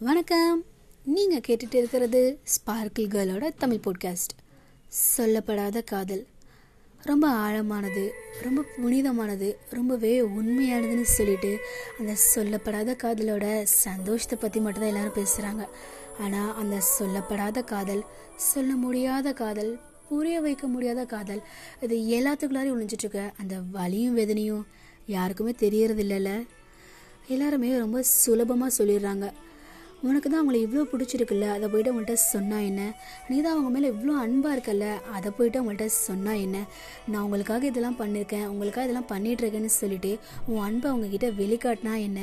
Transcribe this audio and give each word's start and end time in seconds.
வணக்கம். 0.00 0.64
நீங்கள் 1.04 1.42
கேட்டுட்டு 1.46 1.74
இருக்கிறது 1.74 2.20
ஸ்பார்க்கிள் 2.44 3.10
கேர்ளோட 3.12 3.48
தமிழ் 3.58 3.80
பாட்காஸ்ட் 3.84 4.32
சொல்லப்படாத 5.16 5.84
காதல். 5.84 6.26
ரொம்ப 7.02 7.28
ஆழமானது 7.28 8.10
ரொம்ப 8.42 8.64
புனிதமானது 8.76 9.56
ரொம்பவே 9.70 10.20
உண்மையானதுன்னு 10.20 11.02
சொல்லிட்டு 11.02 11.58
அந்த 11.98 12.16
சொல்லப்படாத 12.34 12.96
காதலோட 13.02 13.62
சந்தோஷத்தை 13.62 14.38
பற்றி 14.38 14.60
மட்டும்தான் 14.60 14.92
எல்லாரும் 14.92 15.16
பேசுகிறாங்க 15.16 15.66
ஆனால் 16.18 16.54
அந்த 16.54 16.82
சொல்லப்படாத 16.98 17.64
காதல் 17.64 18.04
சொல்ல 18.36 18.74
முடியாத 18.74 19.32
காதல் 19.32 19.80
புரிய 20.08 20.40
வைக்க 20.40 20.66
முடியாத 20.66 21.04
காதல் 21.04 21.42
இது 21.80 21.96
எல்லாத்துக்குள்ளாரையும் 22.18 22.78
ஒழிஞ்சிட்ருக்க 22.78 23.32
அந்த 23.36 23.60
வலியும் 23.70 24.14
வேதனையும் 24.14 24.66
யாருக்குமே 25.06 25.50
தெரியறது 25.50 26.04
இல்லைல்ல 26.04 26.46
எல்லாருமே 27.28 27.78
ரொம்ப 27.78 28.02
சுலபமாக 28.02 28.84
சொல்லிடுறாங்க. 28.84 29.26
உனக்கு 30.08 30.28
தான் 30.28 30.40
அவங்கள 30.40 30.58
இவ்வளோ 30.64 30.82
பிடிச்சிருக்குல்ல? 30.92 31.46
அதை 31.56 31.66
போயிட்டு 31.72 31.90
அவங்கள்ட்ட 31.90 32.16
சொன்னால் 32.32 32.64
என்ன? 32.70 32.82
நீ 33.28 33.36
தான் 33.40 33.54
அவங்க 33.54 33.70
மேலே 33.74 33.88
இவ்வளோ 33.94 34.14
அன்பாக 34.24 34.54
இருக்கல்ல? 34.56 34.86
அதை 35.16 35.28
போயிட்டு 35.36 35.58
அவங்கள்ட்ட 35.60 35.86
சொன்னால் 35.98 36.40
என்ன? 36.46 36.58
நான் 37.10 37.24
உங்களுக்காக 37.26 37.66
இதெல்லாம் 37.70 37.98
பண்ணியிருக்கேன் 38.02 38.46
உங்களுக்காக 38.52 38.86
இதெல்லாம் 38.88 39.10
பண்ணிகிட்ருக்கேன்னு 39.12 39.72
சொல்லிட்டு 39.80 40.12
உன் 40.50 40.64
அன்பை 40.68 40.88
அவங்கக்கிட்ட 40.92 41.30
வெளிக்காட்டினா 41.40 41.94
என்ன? 42.08 42.20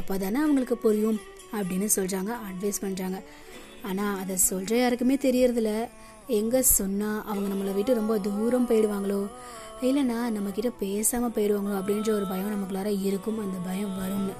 அப்போ 0.00 0.16
தானே 0.24 0.40
அவங்களுக்கு 0.46 0.78
புரியும் 0.86 1.20
அப்படின்னு 1.56 1.88
சொல்கிறாங்க 1.98 2.32
அட்வைஸ் 2.48 2.84
பண்ணுறாங்க 2.84 3.18
ஆனால் 3.90 4.18
அதை 4.22 4.36
சொல்கிற 4.50 4.74
யாருக்குமே 4.78 5.14
தெரியறதில்ல. 5.26 5.72
எங்கே 6.40 6.60
சொன்னால் 6.78 7.22
அவங்க 7.30 7.46
நம்மளை 7.52 7.72
விட்டு 7.78 8.00
ரொம்ப 8.00 8.14
தூரம் 8.26 8.68
போயிடுவாங்களோ? 8.68 9.22
இல்லைன்னா 9.88 10.18
நம்மக்கிட்ட 10.34 10.70
பேசாமல் 10.82 11.32
போயிடுவாங்களோ 11.36 11.76
அப்படின்ற 11.78 12.10
ஒரு 12.18 12.26
பயம் 12.32 12.52
நமக்குள்ளார 12.54 12.90
இருக்கும். 13.08 13.40
அந்த 13.44 13.58
பயம் 13.68 13.96
வரும்னு. 14.02 14.34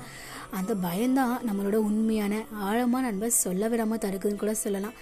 அந்த 0.53 0.75
பயம்தான் 0.75 1.35
நம்மளோட 1.49 1.75
உண்மையான 1.89 2.35
ஆழமான 2.53 3.07
அன்பை 3.07 3.29
சொல்ல 3.29 3.69
விடாமல் 3.69 4.03
தடுக்குதுன்னு 4.05 4.43
கூட 4.43 4.55
சொல்லலாம். 4.55 4.97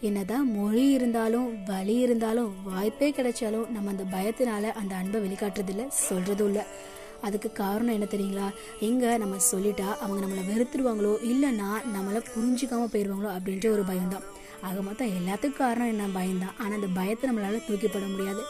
என்னதான் 0.00 0.46
மொழி 0.52 0.84
இருந்தாலும் 0.90 1.64
வழி 1.64 1.94
இருந்தாலும் 1.94 2.52
வாய்ப்பே 2.64 3.08
கிடைச்சாலும் 3.10 3.68
நம்ம 3.70 3.90
அந்த 3.90 4.04
பயத்தினால 4.16 4.64
அந்த 4.80 4.94
அன்பை 4.94 5.20
வெளிக்காட்டுறதில்ல 5.20 5.84
சொல்கிறதும் 6.08 6.46
இல்லை. 6.46 6.64
அதுக்கு 7.20 7.52
காரணம் 7.52 7.94
என்ன 7.94 8.06
தெரியுங்களா? 8.10 8.46
எங்கே 8.80 9.10
நம்ம 9.16 9.36
சொல்லிட்டா 9.52 9.88
அவங்க 10.02 10.18
நம்மளை 10.24 10.44
வெறுத்துருவாங்களோ 10.52 11.12
இல்லைன்னா 11.30 11.68
நம்மளை 11.96 12.22
புரிஞ்சிக்காமல் 12.34 12.92
போயிடுவாங்களோ 12.94 13.32
அப்படின்ற 13.36 13.66
ஒரு 13.70 13.82
பயம்தான். 13.82 14.26
ஆக 14.62 14.82
மொத்தம் 14.82 15.12
எல்லாத்துக்கும் 15.18 15.62
காரணம் 15.64 15.88
என்ன? 15.88 16.06
பயம்தான். 16.18 16.54
ஆனால் 16.58 16.72
அந்த 16.72 16.88
பயத்தை 16.94 17.30
நம்மளால் 17.30 17.66
தூக்கிப்பட 17.68 18.06
முடியாது. 18.10 18.42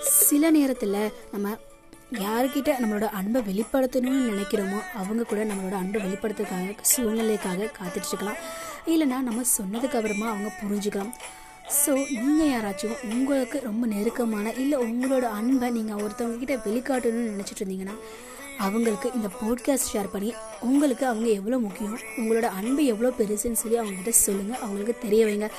சில 0.00 0.50
நேரத்தில் 0.50 0.98
நம்ம 1.32 1.56
யாருக்கிட்ட 2.22 2.70
நம்மளோட 2.80 3.06
அன்பை 3.18 3.40
வெளிப்படுத்தணும்னு 3.48 4.20
நினைக்கிறோமோ 4.30 4.78
அவங்க 5.00 5.22
கூட 5.22 5.44
நம்மளோட 5.44 5.76
அன்பை 5.80 6.00
வெளிப்படுத்துறதுக்காக 6.02 6.74
சூழ்நிலைக்காக 6.92 7.70
காத்துட்ருக்கலாம். 7.78 8.40
இல்லைனா 8.92 9.18
நம்ம 9.28 9.44
சொன்னதுக்கு 9.58 9.98
அப்புறமா 9.98 10.26
அவங்க 10.32 10.50
புரிஞ்சுக்கலாம். 10.62 11.12
ஸோ 11.80 11.92
நீங்கள் 12.20 12.52
யாராச்சும் 12.54 12.96
உங்களுக்கு 13.14 13.60
ரொம்ப 13.60 13.86
நெருக்கமான 13.86 14.52
இல்லை 14.62 14.78
உங்களோட 14.78 15.26
அன்பை 15.40 15.70
நீங்கள் 15.70 16.00
ஒருத்தவங்க 16.04 16.38
கிட்ட 16.38 16.56
வெளிக்காட்டணும்னு 16.66 17.32
நினச்சிட்டு 17.34 17.62
இருந்தீங்கன்னா 17.62 17.96
அவங்களுக்கு 18.58 19.10
இந்த 19.14 19.28
போட்காஸ்ட் 19.42 19.90
ஷேர் 19.92 20.10
பண்ணி 20.12 20.34
உங்களுக்கு 20.60 21.06
அவங்க 21.06 21.28
எவ்வளோ 21.28 21.58
முக்கியம் 21.58 21.98
உங்களோட 22.16 22.42
அன்பு 22.42 22.84
எவ்வளோ 22.84 23.12
பெருசுன்னு 23.18 23.52
சொல்லி 23.52 23.78
அவங்ககிட்ட 23.78 24.08
சொல்லுங்கள் 24.08 24.60
அவங்களுக்கு 24.60 24.98
தெரிய 24.98 25.26
வைங்க. 25.26 25.50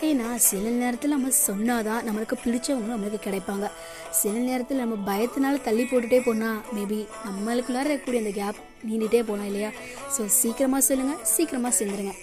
ஏன்னா 0.00 0.34
சில 0.34 0.68
நேரத்தில் 0.68 1.10
நம்ம 1.10 1.28
சொன்னாதான் 1.46 2.04
நம்மளுக்கு 2.08 2.36
பிடிச்சவங்க 2.44 2.90
நம்மளுக்கு 2.94 3.20
கிடைப்பாங்க. 3.26 3.70
சில 4.10 4.38
நேரத்தில் 4.38 4.76
நம்ம 4.76 5.16
பயத்தினால 5.16 5.62
தள்ளி 5.62 5.82
போட்டுகிட்டே 5.82 6.22
போனால் 6.24 6.60
மேபி 6.76 7.06
நம்மளுக்குள்ளார 7.26 7.88
இருக்கக்கூடிய 7.88 8.16
அந்த 8.16 8.30
கேப் 8.30 8.56
நீண்டிகிட்டே 8.88 9.22
போனால் 9.26 9.46
இல்லையா? 9.46 9.70
ஸோ 10.18 10.24
சீக்கிரமாக 10.26 10.82
சொல்லுங்கள் 10.82 11.18
சீக்கிரமாக 11.22 11.84
சேர்ந்துருங்க. 11.84 12.14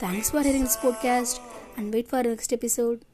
Thanks 0.00 0.32
for 0.32 0.46
hearing 0.46 0.68
this 0.70 0.82
podcast 0.82 1.38
and 1.76 1.90
wait 1.90 2.08
for 2.08 2.34
next 2.34 2.56
episode 2.58 3.09